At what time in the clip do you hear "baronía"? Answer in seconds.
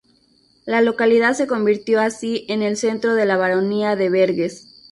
3.37-3.95